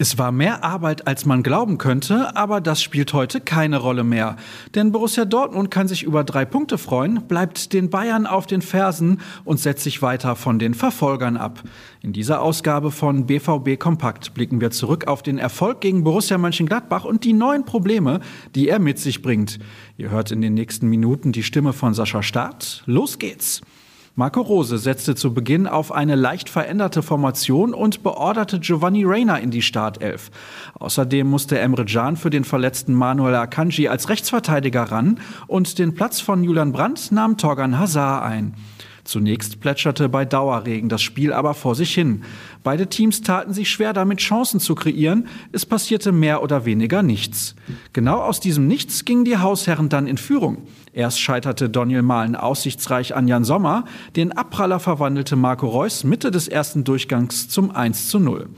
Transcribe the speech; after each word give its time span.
Es 0.00 0.16
war 0.16 0.30
mehr 0.30 0.62
Arbeit, 0.62 1.08
als 1.08 1.26
man 1.26 1.42
glauben 1.42 1.76
könnte, 1.76 2.36
aber 2.36 2.60
das 2.60 2.80
spielt 2.80 3.12
heute 3.14 3.40
keine 3.40 3.78
Rolle 3.78 4.04
mehr. 4.04 4.36
Denn 4.76 4.92
Borussia 4.92 5.24
Dortmund 5.24 5.72
kann 5.72 5.88
sich 5.88 6.04
über 6.04 6.22
drei 6.22 6.44
Punkte 6.44 6.78
freuen, 6.78 7.26
bleibt 7.26 7.72
den 7.72 7.90
Bayern 7.90 8.24
auf 8.24 8.46
den 8.46 8.62
Fersen 8.62 9.20
und 9.44 9.58
setzt 9.58 9.82
sich 9.82 10.00
weiter 10.00 10.36
von 10.36 10.60
den 10.60 10.74
Verfolgern 10.74 11.36
ab. 11.36 11.64
In 12.00 12.12
dieser 12.12 12.42
Ausgabe 12.42 12.92
von 12.92 13.26
BVB 13.26 13.76
Kompakt 13.76 14.34
blicken 14.34 14.60
wir 14.60 14.70
zurück 14.70 15.08
auf 15.08 15.24
den 15.24 15.38
Erfolg 15.38 15.80
gegen 15.80 16.04
Borussia 16.04 16.38
Mönchengladbach 16.38 17.04
und 17.04 17.24
die 17.24 17.32
neuen 17.32 17.64
Probleme, 17.64 18.20
die 18.54 18.68
er 18.68 18.78
mit 18.78 19.00
sich 19.00 19.20
bringt. 19.20 19.58
Ihr 19.96 20.10
hört 20.10 20.30
in 20.30 20.40
den 20.40 20.54
nächsten 20.54 20.86
Minuten 20.86 21.32
die 21.32 21.42
Stimme 21.42 21.72
von 21.72 21.92
Sascha 21.92 22.22
Staat. 22.22 22.84
Los 22.86 23.18
geht's! 23.18 23.62
Marco 24.18 24.40
Rose 24.40 24.78
setzte 24.78 25.14
zu 25.14 25.32
Beginn 25.32 25.68
auf 25.68 25.92
eine 25.92 26.16
leicht 26.16 26.48
veränderte 26.48 27.04
Formation 27.04 27.72
und 27.72 28.02
beorderte 28.02 28.58
Giovanni 28.58 29.04
Reina 29.04 29.36
in 29.36 29.52
die 29.52 29.62
Startelf. 29.62 30.32
Außerdem 30.74 31.24
musste 31.24 31.60
Emre 31.60 31.84
Can 31.84 32.16
für 32.16 32.28
den 32.28 32.42
verletzten 32.42 32.94
Manuel 32.94 33.36
Akanji 33.36 33.86
als 33.86 34.08
Rechtsverteidiger 34.08 34.90
ran 34.90 35.20
und 35.46 35.78
den 35.78 35.94
Platz 35.94 36.18
von 36.20 36.42
Julian 36.42 36.72
Brandt 36.72 37.12
nahm 37.12 37.36
Torgan 37.36 37.78
Hazard 37.78 38.24
ein. 38.24 38.54
Zunächst 39.08 39.60
plätscherte 39.60 40.10
bei 40.10 40.26
Dauerregen 40.26 40.90
das 40.90 41.00
Spiel 41.00 41.32
aber 41.32 41.54
vor 41.54 41.74
sich 41.74 41.94
hin. 41.94 42.24
Beide 42.62 42.88
Teams 42.88 43.22
taten 43.22 43.54
sich 43.54 43.70
schwer 43.70 43.94
damit, 43.94 44.18
Chancen 44.18 44.60
zu 44.60 44.74
kreieren. 44.74 45.28
Es 45.50 45.64
passierte 45.64 46.12
mehr 46.12 46.42
oder 46.42 46.66
weniger 46.66 47.02
nichts. 47.02 47.54
Genau 47.94 48.18
aus 48.18 48.38
diesem 48.38 48.66
Nichts 48.66 49.06
gingen 49.06 49.24
die 49.24 49.38
Hausherren 49.38 49.88
dann 49.88 50.06
in 50.06 50.18
Führung. 50.18 50.58
Erst 50.92 51.22
scheiterte 51.22 51.70
Daniel 51.70 52.02
Mahlen 52.02 52.36
aussichtsreich 52.36 53.16
an 53.16 53.28
Jan 53.28 53.44
Sommer. 53.44 53.86
Den 54.14 54.32
Abpraller 54.32 54.78
verwandelte 54.78 55.36
Marco 55.36 55.68
Reus 55.68 56.04
Mitte 56.04 56.30
des 56.30 56.46
ersten 56.46 56.84
Durchgangs 56.84 57.48
zum 57.48 57.70
1 57.70 58.08
zu 58.08 58.18
0. 58.18 58.50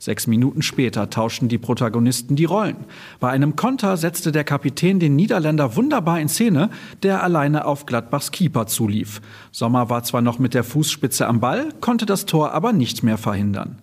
Sechs 0.00 0.28
Minuten 0.28 0.62
später 0.62 1.10
tauschten 1.10 1.48
die 1.48 1.58
Protagonisten 1.58 2.36
die 2.36 2.44
Rollen. 2.44 2.76
Bei 3.18 3.30
einem 3.30 3.56
Konter 3.56 3.96
setzte 3.96 4.30
der 4.30 4.44
Kapitän 4.44 5.00
den 5.00 5.16
Niederländer 5.16 5.74
wunderbar 5.74 6.20
in 6.20 6.28
Szene, 6.28 6.70
der 7.02 7.22
alleine 7.22 7.64
auf 7.64 7.84
Gladbachs 7.84 8.30
Keeper 8.30 8.68
zulief. 8.68 9.20
Sommer 9.50 9.90
war 9.90 10.04
zwar 10.04 10.20
noch 10.22 10.38
mit 10.38 10.54
der 10.54 10.62
Fußspitze 10.62 11.26
am 11.26 11.40
Ball, 11.40 11.70
konnte 11.80 12.06
das 12.06 12.26
Tor 12.26 12.52
aber 12.52 12.72
nicht 12.72 13.02
mehr 13.02 13.18
verhindern. 13.18 13.78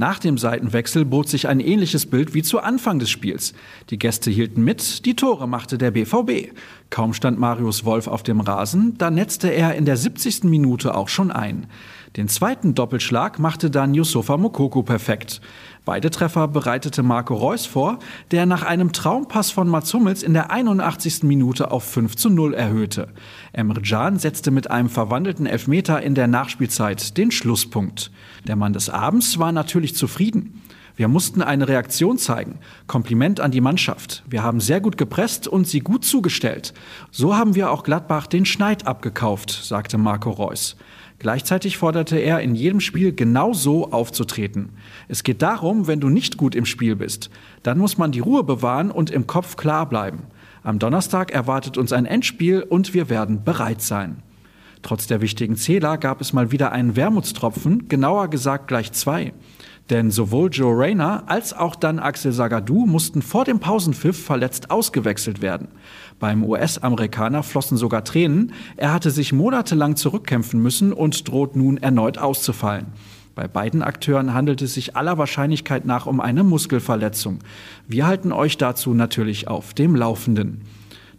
Nach 0.00 0.18
dem 0.18 0.38
Seitenwechsel 0.38 1.04
bot 1.04 1.28
sich 1.28 1.46
ein 1.46 1.60
ähnliches 1.60 2.06
Bild 2.06 2.32
wie 2.32 2.42
zu 2.42 2.60
Anfang 2.60 2.98
des 2.98 3.10
Spiels. 3.10 3.52
Die 3.90 3.98
Gäste 3.98 4.30
hielten 4.30 4.64
mit, 4.64 5.04
die 5.04 5.14
Tore 5.14 5.46
machte 5.46 5.76
der 5.76 5.90
BVB. 5.90 6.54
Kaum 6.88 7.12
stand 7.12 7.38
Marius 7.38 7.84
Wolf 7.84 8.06
auf 8.06 8.22
dem 8.22 8.40
Rasen, 8.40 8.96
da 8.96 9.10
netzte 9.10 9.48
er 9.48 9.74
in 9.74 9.84
der 9.84 9.98
70. 9.98 10.44
Minute 10.44 10.94
auch 10.94 11.08
schon 11.08 11.30
ein. 11.30 11.66
Den 12.16 12.26
zweiten 12.26 12.74
Doppelschlag 12.74 13.38
machte 13.38 13.70
dann 13.70 13.94
Yusufa 13.94 14.36
Mokoko 14.36 14.82
perfekt. 14.82 15.40
Beide 15.84 16.10
Treffer 16.10 16.48
bereitete 16.48 17.04
Marco 17.04 17.34
Reus 17.34 17.66
vor, 17.66 18.00
der 18.32 18.46
nach 18.46 18.64
einem 18.64 18.92
Traumpass 18.92 19.52
von 19.52 19.68
Mats 19.68 19.94
Hummels 19.94 20.24
in 20.24 20.34
der 20.34 20.50
81. 20.50 21.22
Minute 21.22 21.70
auf 21.70 21.84
5 21.84 22.16
zu 22.16 22.28
0 22.28 22.54
erhöhte. 22.54 23.08
Emre 23.52 23.80
Can 23.80 24.18
setzte 24.18 24.50
mit 24.50 24.72
einem 24.72 24.88
verwandelten 24.88 25.46
Elfmeter 25.46 26.02
in 26.02 26.16
der 26.16 26.26
Nachspielzeit 26.26 27.16
den 27.16 27.30
Schlusspunkt. 27.30 28.10
Der 28.44 28.56
Mann 28.56 28.72
des 28.72 28.90
Abends 28.90 29.38
war 29.38 29.52
natürlich 29.52 29.94
zufrieden. 29.94 30.60
Wir 30.96 31.06
mussten 31.06 31.42
eine 31.42 31.68
Reaktion 31.68 32.18
zeigen. 32.18 32.58
Kompliment 32.88 33.40
an 33.40 33.52
die 33.52 33.60
Mannschaft. 33.60 34.24
Wir 34.28 34.42
haben 34.42 34.60
sehr 34.60 34.80
gut 34.80 34.98
gepresst 34.98 35.46
und 35.46 35.66
sie 35.66 35.80
gut 35.80 36.04
zugestellt. 36.04 36.74
So 37.10 37.36
haben 37.36 37.54
wir 37.54 37.70
auch 37.70 37.84
Gladbach 37.84 38.26
den 38.26 38.44
Schneid 38.44 38.86
abgekauft, 38.86 39.50
sagte 39.50 39.96
Marco 39.96 40.30
Reus. 40.30 40.76
Gleichzeitig 41.20 41.76
forderte 41.76 42.16
er, 42.16 42.40
in 42.40 42.54
jedem 42.54 42.80
Spiel 42.80 43.12
genau 43.12 43.52
so 43.52 43.92
aufzutreten. 43.92 44.70
Es 45.06 45.22
geht 45.22 45.42
darum, 45.42 45.86
wenn 45.86 46.00
du 46.00 46.08
nicht 46.08 46.38
gut 46.38 46.54
im 46.54 46.64
Spiel 46.64 46.96
bist, 46.96 47.28
dann 47.62 47.76
muss 47.76 47.98
man 47.98 48.10
die 48.10 48.20
Ruhe 48.20 48.42
bewahren 48.42 48.90
und 48.90 49.10
im 49.10 49.26
Kopf 49.26 49.56
klar 49.56 49.86
bleiben. 49.86 50.22
Am 50.62 50.78
Donnerstag 50.78 51.30
erwartet 51.30 51.76
uns 51.76 51.92
ein 51.92 52.06
Endspiel 52.06 52.62
und 52.62 52.94
wir 52.94 53.10
werden 53.10 53.44
bereit 53.44 53.82
sein. 53.82 54.22
Trotz 54.80 55.06
der 55.08 55.20
wichtigen 55.20 55.56
Zähler 55.56 55.98
gab 55.98 56.22
es 56.22 56.32
mal 56.32 56.52
wieder 56.52 56.72
einen 56.72 56.96
Wermutstropfen, 56.96 57.86
genauer 57.88 58.28
gesagt 58.28 58.66
gleich 58.66 58.92
zwei. 58.92 59.34
Denn 59.90 60.12
sowohl 60.12 60.50
Joe 60.52 60.72
Rayner 60.76 61.24
als 61.26 61.52
auch 61.52 61.74
dann 61.74 61.98
Axel 61.98 62.30
Sagadou 62.30 62.86
mussten 62.86 63.22
vor 63.22 63.44
dem 63.44 63.58
Pausenpfiff 63.58 64.24
verletzt 64.24 64.70
ausgewechselt 64.70 65.42
werden. 65.42 65.66
Beim 66.20 66.44
US-Amerikaner 66.44 67.42
flossen 67.42 67.76
sogar 67.76 68.04
Tränen. 68.04 68.52
Er 68.76 68.92
hatte 68.92 69.10
sich 69.10 69.32
monatelang 69.32 69.96
zurückkämpfen 69.96 70.62
müssen 70.62 70.92
und 70.92 71.28
droht 71.28 71.56
nun 71.56 71.76
erneut 71.76 72.18
auszufallen. 72.18 72.86
Bei 73.34 73.48
beiden 73.48 73.82
Akteuren 73.82 74.32
handelt 74.32 74.62
es 74.62 74.74
sich 74.74 74.96
aller 74.96 75.18
Wahrscheinlichkeit 75.18 75.86
nach 75.86 76.06
um 76.06 76.20
eine 76.20 76.44
Muskelverletzung. 76.44 77.40
Wir 77.88 78.06
halten 78.06 78.32
euch 78.32 78.58
dazu 78.58 78.94
natürlich 78.94 79.48
auf 79.48 79.74
dem 79.74 79.96
Laufenden. 79.96 80.62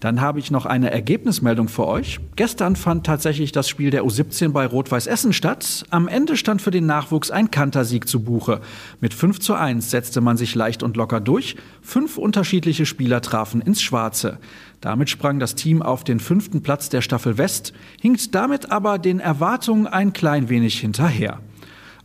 Dann 0.01 0.19
habe 0.19 0.39
ich 0.39 0.49
noch 0.49 0.65
eine 0.65 0.89
Ergebnismeldung 0.89 1.67
für 1.67 1.87
euch. 1.87 2.19
Gestern 2.35 2.75
fand 2.75 3.05
tatsächlich 3.05 3.51
das 3.51 3.69
Spiel 3.69 3.91
der 3.91 4.03
U17 4.03 4.49
bei 4.49 4.65
Rot-Weiß 4.65 5.05
Essen 5.05 5.31
statt. 5.31 5.85
Am 5.91 6.07
Ende 6.07 6.37
stand 6.37 6.59
für 6.63 6.71
den 6.71 6.87
Nachwuchs 6.87 7.29
ein 7.29 7.51
Kantersieg 7.51 8.07
zu 8.07 8.23
Buche. 8.23 8.61
Mit 8.99 9.13
5 9.13 9.39
zu 9.39 9.53
1 9.53 9.91
setzte 9.91 10.19
man 10.19 10.37
sich 10.37 10.55
leicht 10.55 10.81
und 10.81 10.97
locker 10.97 11.19
durch. 11.19 11.55
Fünf 11.83 12.17
unterschiedliche 12.17 12.87
Spieler 12.87 13.21
trafen 13.21 13.61
ins 13.61 13.79
Schwarze. 13.79 14.39
Damit 14.81 15.11
sprang 15.11 15.37
das 15.37 15.53
Team 15.53 15.83
auf 15.83 16.03
den 16.03 16.19
fünften 16.19 16.63
Platz 16.63 16.89
der 16.89 17.01
Staffel 17.01 17.37
West, 17.37 17.71
hinkt 18.01 18.33
damit 18.33 18.71
aber 18.71 18.97
den 18.97 19.19
Erwartungen 19.19 19.85
ein 19.85 20.13
klein 20.13 20.49
wenig 20.49 20.79
hinterher. 20.79 21.39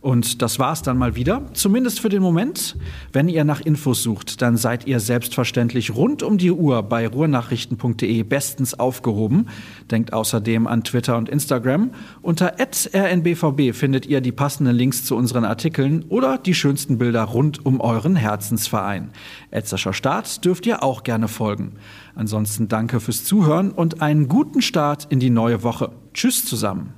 Und 0.01 0.41
das 0.41 0.59
war's 0.59 0.83
dann 0.83 0.97
mal 0.97 1.15
wieder, 1.15 1.41
zumindest 1.53 1.99
für 1.99 2.09
den 2.09 2.21
Moment. 2.21 2.75
Wenn 3.11 3.29
ihr 3.29 3.43
nach 3.43 3.61
Infos 3.61 4.03
sucht, 4.03 4.41
dann 4.41 4.55
seid 4.55 4.85
ihr 4.85 4.99
selbstverständlich 4.99 5.95
rund 5.95 6.21
um 6.21 6.37
die 6.37 6.51
Uhr 6.51 6.83
bei 6.83 7.07
ruhrnachrichten.de 7.07 8.23
bestens 8.23 8.79
aufgehoben. 8.79 9.47
Denkt 9.89 10.13
außerdem 10.13 10.67
an 10.67 10.83
Twitter 10.83 11.17
und 11.17 11.29
Instagram. 11.29 11.91
Unter 12.21 12.55
rnbvb 12.59 13.73
findet 13.73 14.05
ihr 14.05 14.21
die 14.21 14.31
passenden 14.31 14.75
Links 14.75 15.03
zu 15.03 15.15
unseren 15.15 15.45
Artikeln 15.45 16.05
oder 16.09 16.37
die 16.37 16.53
schönsten 16.53 16.99
Bilder 16.99 17.23
rund 17.23 17.65
um 17.65 17.81
euren 17.81 18.15
Herzensverein. 18.15 19.09
Etzerscher 19.49 19.93
Start 19.93 20.45
dürft 20.45 20.67
ihr 20.67 20.83
auch 20.83 21.03
gerne 21.03 21.27
folgen. 21.27 21.73
Ansonsten 22.13 22.67
danke 22.67 22.99
fürs 22.99 23.23
Zuhören 23.23 23.71
und 23.71 24.01
einen 24.01 24.27
guten 24.27 24.61
Start 24.61 25.07
in 25.09 25.19
die 25.19 25.29
neue 25.31 25.63
Woche. 25.63 25.91
Tschüss 26.13 26.45
zusammen. 26.45 26.97